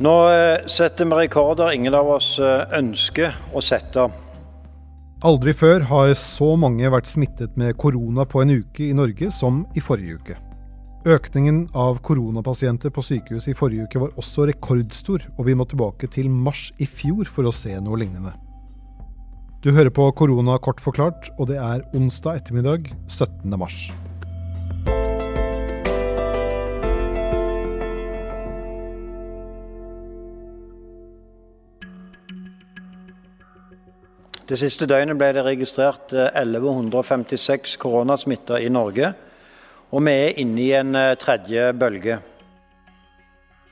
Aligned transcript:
Nå 0.00 0.12
eh, 0.32 0.62
setter 0.64 1.04
vi 1.04 1.16
rekorder 1.26 1.74
ingen 1.76 1.92
av 1.92 2.08
oss 2.08 2.38
eh, 2.40 2.62
ønsker 2.78 3.34
å 3.52 3.60
sette. 3.60 4.06
Aldri 5.28 5.52
før 5.52 5.84
har 5.90 6.14
så 6.16 6.54
mange 6.56 6.88
vært 6.88 7.10
smittet 7.10 7.58
med 7.60 7.76
korona 7.76 8.24
på 8.24 8.40
en 8.40 8.54
uke 8.62 8.86
i 8.86 8.94
Norge 8.96 9.28
som 9.36 9.66
i 9.76 9.82
forrige 9.84 10.16
uke. 10.16 10.38
Økningen 11.04 11.66
av 11.76 12.00
koronapasienter 12.04 12.92
på 12.96 13.04
sykehus 13.04 13.50
i 13.52 13.56
forrige 13.56 13.88
uke 13.88 14.00
var 14.00 14.16
også 14.20 14.48
rekordstor, 14.48 15.26
og 15.36 15.48
vi 15.48 15.56
må 15.56 15.68
tilbake 15.68 16.08
til 16.12 16.32
mars 16.32 16.70
i 16.80 16.88
fjor 16.88 17.28
for 17.28 17.48
å 17.48 17.52
se 17.52 17.76
noe 17.84 18.00
lignende. 18.00 18.32
Du 19.60 19.68
hører 19.76 19.92
på 19.92 20.06
Korona 20.16 20.56
kort 20.64 20.80
forklart, 20.80 21.28
og 21.36 21.52
det 21.52 21.60
er 21.60 21.84
onsdag 21.92 22.40
ettermiddag 22.40 22.88
17. 23.04 23.52
mars. 23.60 23.90
Det 34.50 34.56
siste 34.58 34.86
døgnet 34.90 35.14
ble 35.14 35.28
det 35.30 35.44
registrert 35.46 36.10
1156 36.10 37.54
eh, 37.54 37.78
koronasmitta 37.78 38.56
i 38.58 38.66
Norge. 38.72 39.12
Og 39.94 40.02
vi 40.02 40.14
er 40.24 40.40
inne 40.42 40.58
i 40.64 40.72
en 40.74 40.96
eh, 40.98 41.14
tredje 41.22 41.68
bølge. 41.78 42.16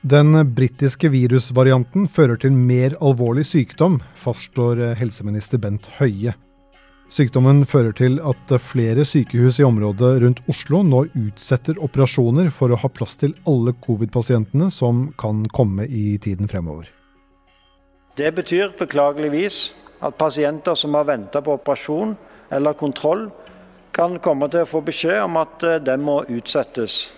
Den 0.07 0.31
britiske 0.55 1.09
virusvarianten 1.11 2.05
fører 2.07 2.39
til 2.39 2.55
mer 2.55 2.95
alvorlig 3.03 3.43
sykdom, 3.49 3.97
fastslår 4.23 4.79
eh, 4.85 4.93
helseminister 5.01 5.59
Bent 5.59 5.89
Høie. 5.97 6.37
Sykdommen 7.11 7.65
fører 7.67 7.91
til 7.99 8.15
at 8.23 8.55
flere 8.63 9.03
sykehus 9.03 9.59
i 9.59 9.67
området 9.67 10.13
rundt 10.23 10.39
Oslo 10.47 10.79
nå 10.87 11.03
utsetter 11.09 11.75
operasjoner 11.83 12.53
for 12.55 12.71
å 12.71 12.79
ha 12.79 12.93
plass 12.93 13.19
til 13.19 13.35
alle 13.49 13.75
covid-pasientene 13.83 14.71
som 14.71 15.09
kan 15.19 15.43
komme 15.51 15.89
i 15.91 16.15
tiden 16.23 16.47
fremover. 16.47 16.87
Det 18.15 18.31
betyr 18.37 18.71
beklageligvis 18.79 19.73
at 19.99 20.17
pasienter 20.17 20.75
som 20.75 20.95
har 20.95 21.07
venta 21.09 21.41
på 21.41 21.57
operasjon 21.57 22.15
eller 22.49 22.73
kontroll, 22.73 23.27
kan 23.91 24.19
komme 24.23 24.47
til 24.51 24.63
å 24.63 24.69
få 24.69 24.81
beskjed 24.85 25.23
om 25.25 25.39
at 25.41 25.63
eh, 25.65 25.81
den 25.83 26.03
må 26.05 26.21
utsettes. 26.31 27.09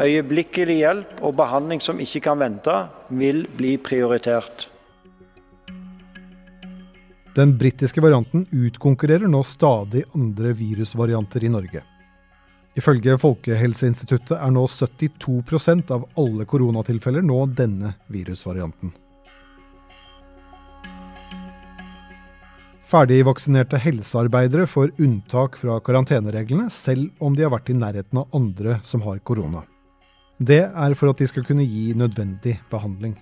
Øyeblikkelig 0.00 0.80
hjelp 0.80 1.22
og 1.26 1.36
behandling 1.38 1.82
som 1.82 2.00
ikke 2.02 2.22
kan 2.24 2.40
vente, 2.40 2.74
vil 3.08 3.44
bli 3.56 3.76
prioritert. 3.82 4.68
Den 7.36 7.54
britiske 7.58 8.02
varianten 8.02 8.46
utkonkurrerer 8.50 9.30
nå 9.30 9.42
stadig 9.46 10.02
andre 10.18 10.50
virusvarianter 10.58 11.46
i 11.46 11.52
Norge. 11.52 11.82
Ifølge 12.78 13.16
Folkehelseinstituttet 13.18 14.36
er 14.38 14.50
nå 14.54 14.64
72% 14.70 15.94
av 15.94 16.08
alle 16.18 16.46
koronatilfeller 16.46 17.22
nå 17.26 17.44
denne 17.54 17.94
virusvarianten. 18.10 18.92
Ferdigvaksinerte 22.90 23.78
helsearbeidere 23.78 24.64
får 24.66 24.96
unntak 24.98 25.54
fra 25.60 25.76
karantenereglene, 25.86 26.66
selv 26.74 27.12
om 27.22 27.36
de 27.38 27.44
har 27.44 27.52
vært 27.54 27.70
i 27.70 27.76
nærheten 27.78 28.18
av 28.18 28.34
andre 28.34 28.80
som 28.82 29.04
har 29.04 29.20
korona. 29.22 29.62
Det 30.42 30.64
er 30.66 30.96
for 30.98 31.12
at 31.12 31.20
de 31.22 31.28
skal 31.30 31.44
kunne 31.46 31.68
gi 31.68 31.92
nødvendig 31.94 32.56
behandling. 32.72 33.14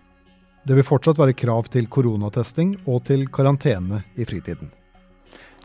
Det 0.64 0.78
vil 0.78 0.86
fortsatt 0.88 1.20
være 1.20 1.36
krav 1.36 1.68
til 1.74 1.88
koronatesting 1.92 2.78
og 2.86 3.04
til 3.10 3.26
karantene 3.28 4.00
i 4.16 4.24
fritiden. 4.28 4.72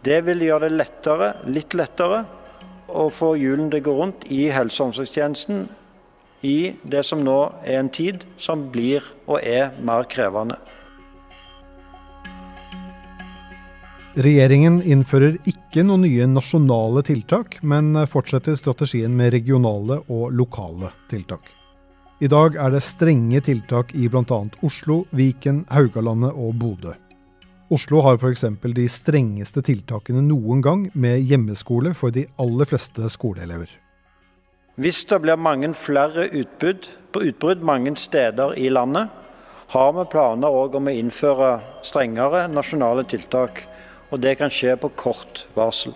Det 0.04 0.20
vil 0.28 0.44
gjøre 0.50 0.68
det 0.68 0.82
lettere, 0.82 1.32
litt 1.48 1.72
lettere, 1.78 2.26
å 2.92 3.08
få 3.08 3.38
hjulene 3.40 3.72
til 3.72 3.86
å 3.86 3.88
gå 3.88 3.98
rundt 4.02 4.28
i 4.28 4.44
helse- 4.52 4.84
og 4.84 4.92
omsorgstjenesten 4.92 5.68
i 6.44 6.74
det 6.84 7.06
som 7.08 7.24
nå 7.24 7.40
er 7.64 7.80
en 7.80 7.90
tid 7.90 8.28
som 8.36 8.68
blir 8.74 9.06
og 9.30 9.40
er 9.40 9.72
mer 9.80 10.04
krevende. 10.12 10.60
Regjeringen 14.14 14.76
innfører 14.86 15.40
ikke 15.50 15.82
noen 15.82 16.04
nye 16.06 16.28
nasjonale 16.30 17.02
tiltak, 17.02 17.56
men 17.66 17.96
fortsetter 18.06 18.54
strategien 18.60 19.16
med 19.18 19.32
regionale 19.34 20.04
og 20.06 20.36
lokale 20.38 20.92
tiltak. 21.10 21.48
I 22.22 22.30
dag 22.30 22.54
er 22.62 22.76
det 22.76 22.84
strenge 22.86 23.42
tiltak 23.42 23.90
i 23.98 24.06
bl.a. 24.14 24.38
Oslo, 24.62 25.00
Viken, 25.18 25.64
Haugalandet 25.74 26.38
og 26.38 26.54
Bodø. 26.62 26.94
Oslo 27.74 28.04
har 28.06 28.22
f.eks. 28.22 28.46
de 28.78 28.86
strengeste 28.86 29.66
tiltakene 29.66 30.22
noen 30.22 30.62
gang, 30.62 30.86
med 30.94 31.26
hjemmeskole 31.26 31.96
for 31.98 32.14
de 32.14 32.28
aller 32.38 32.70
fleste 32.70 33.10
skoleelever. 33.10 33.72
Hvis 34.78 35.04
det 35.10 35.24
blir 35.26 35.42
mange 35.42 35.74
flere 35.74 36.30
utbrudd, 36.30 36.86
utbrudd 37.18 37.66
mange 37.66 37.98
steder 37.98 38.54
i 38.62 38.70
landet, 38.70 39.10
har 39.74 39.92
vi 39.98 40.06
planer 40.06 40.54
om 40.54 40.86
å 40.86 40.94
innføre 41.02 41.56
strengere 41.82 42.46
nasjonale 42.54 43.10
tiltak 43.10 43.66
og 44.14 44.22
det 44.22 44.36
kan 44.38 44.52
skje 44.54 44.76
på 44.78 44.92
kort 44.94 45.48
varsel. 45.58 45.96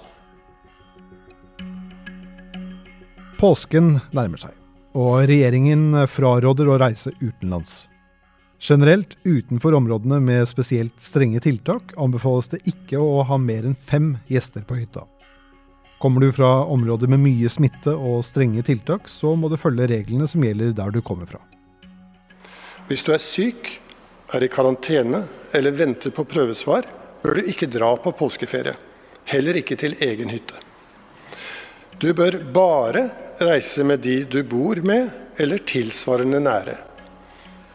Påsken 3.37 3.99
nærmer 4.17 4.41
seg, 4.41 4.55
og 4.97 5.27
regjeringen 5.29 5.91
fraråder 6.09 6.71
å 6.71 6.79
reise 6.81 7.13
utenlands. 7.21 7.83
Generelt 8.57 9.13
utenfor 9.21 9.75
områdene 9.77 10.17
med 10.23 10.47
spesielt 10.49 10.95
strenge 11.03 11.43
tiltak 11.45 11.93
anbefales 12.01 12.49
det 12.49 12.63
ikke 12.65 12.97
å 12.97 13.21
ha 13.29 13.37
mer 13.37 13.67
enn 13.69 13.77
fem 13.77 14.15
gjester 14.31 14.65
på 14.65 14.79
hytta. 14.79 15.05
Kommer 16.01 16.25
du 16.25 16.31
fra 16.33 16.65
områder 16.65 17.09
med 17.13 17.21
mye 17.21 17.49
smitte 17.49 17.93
og 17.93 18.23
strenge 18.25 18.65
tiltak, 18.65 19.05
så 19.09 19.35
må 19.37 19.49
du 19.49 19.57
følge 19.61 19.89
reglene 19.93 20.25
som 20.29 20.41
gjelder 20.45 20.73
der 20.77 20.93
du 20.93 21.03
kommer 21.05 21.29
fra. 21.29 21.41
Hvis 22.89 23.05
du 23.05 23.13
er 23.13 23.21
syk, 23.21 23.75
er 24.33 24.43
i 24.43 24.49
karantene 24.49 25.27
eller 25.55 25.77
venter 25.77 26.13
på 26.13 26.25
prøvesvar, 26.25 26.85
bør 27.27 27.41
du 27.41 27.49
ikke 27.51 27.67
dra 27.67 27.89
på 27.99 28.13
påskeferie. 28.15 28.71
Heller 29.27 29.57
ikke 29.59 29.75
til 29.75 29.97
egen 29.99 30.29
hytte. 30.31 30.55
Du 31.99 32.13
bør 32.15 32.37
bare 32.55 33.01
reise 33.43 33.83
med 33.83 33.99
de 34.05 34.21
du 34.23 34.43
bor 34.47 34.79
med, 34.79 35.09
eller 35.35 35.59
tilsvarende 35.67 36.39
nære. 36.39 36.77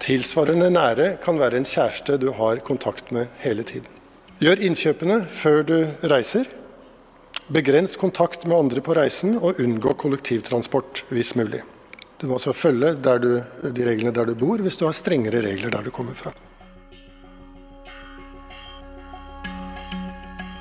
Tilsvarende 0.01 0.71
nære 0.73 1.09
kan 1.23 1.37
være 1.39 1.61
en 1.61 1.69
kjæreste 1.69 2.17
du 2.19 2.31
har 2.39 2.63
kontakt 2.65 3.13
med 3.13 3.29
hele 3.43 3.63
tiden. 3.63 3.91
Gjør 4.41 4.63
innkjøpene 4.65 5.19
før 5.29 5.61
du 5.69 5.77
reiser. 6.11 6.49
Begrens 7.53 7.99
kontakt 8.01 8.47
med 8.47 8.57
andre 8.57 8.81
på 8.81 8.97
reisen, 8.97 9.37
og 9.37 9.61
unngå 9.61 9.93
kollektivtransport 10.01 11.05
hvis 11.13 11.35
mulig. 11.37 11.61
Du 12.19 12.27
må 12.31 12.39
også 12.39 12.57
følge 12.57 12.95
du, 12.97 13.29
de 13.69 13.85
reglene 13.85 14.15
der 14.15 14.33
du 14.33 14.35
bor, 14.35 14.65
hvis 14.65 14.81
du 14.81 14.87
har 14.89 14.97
strengere 14.97 15.45
regler 15.45 15.71
der 15.71 15.85
du 15.85 15.91
kommer 15.91 16.17
fra. 16.17 16.33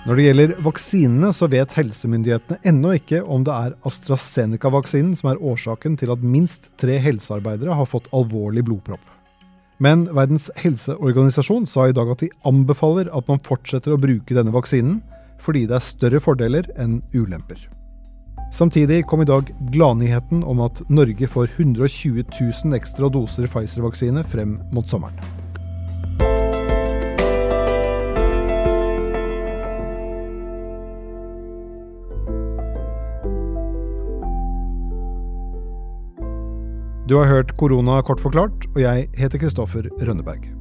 Når 0.01 0.17
det 0.17 0.23
gjelder 0.25 0.51
vaksinene, 0.65 1.29
så 1.29 1.45
vet 1.45 1.75
helsemyndighetene 1.77 2.57
ennå 2.65 2.95
ikke 2.97 3.19
om 3.21 3.43
det 3.45 3.53
er 3.53 3.75
AstraZeneca-vaksinen 3.85 5.11
som 5.19 5.29
er 5.29 5.41
årsaken 5.45 5.93
til 6.01 6.09
at 6.09 6.23
minst 6.25 6.71
tre 6.81 6.95
helsearbeidere 7.03 7.75
har 7.77 7.89
fått 7.89 8.07
alvorlig 8.09 8.63
blodpropp. 8.65 9.03
Men 9.81 10.07
Verdens 10.09 10.47
helseorganisasjon 10.57 11.67
sa 11.69 11.85
i 11.89 11.93
dag 11.93 12.09
at 12.15 12.23
de 12.23 12.31
anbefaler 12.49 13.11
at 13.13 13.29
man 13.29 13.43
fortsetter 13.45 13.93
å 13.93 13.99
bruke 14.01 14.37
denne 14.37 14.53
vaksinen, 14.55 15.03
fordi 15.41 15.67
det 15.69 15.77
er 15.77 15.85
større 15.85 16.21
fordeler 16.21 16.65
enn 16.81 17.03
ulemper. 17.13 17.61
Samtidig 18.51 19.03
kom 19.09 19.21
i 19.21 19.29
dag 19.29 19.53
gladnyheten 19.69 20.41
om 20.41 20.65
at 20.65 20.81
Norge 20.89 21.29
får 21.29 21.53
120 21.59 22.25
000 22.25 22.81
ekstra 22.81 23.13
doser 23.13 23.45
Pfizer-vaksine 23.45 24.25
frem 24.33 24.57
mot 24.73 24.89
sommeren. 24.89 25.40
Du 37.11 37.17
har 37.19 37.27
hørt 37.27 37.57
Korona 37.59 37.97
kort 38.07 38.21
forklart, 38.23 38.69
og 38.71 38.81
jeg 38.81 39.09
heter 39.19 39.41
Kristoffer 39.41 39.89
Rønneberg. 39.99 40.60